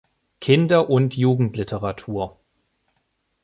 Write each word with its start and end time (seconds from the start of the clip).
Kinder- 0.39 0.89
und 0.89 1.15
Jugendliteratur 1.15 2.39